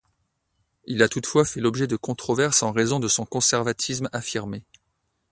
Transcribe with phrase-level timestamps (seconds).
[0.85, 4.63] Il a toutefois fait l'objet de controverses en raison de son conservatisme affirmé.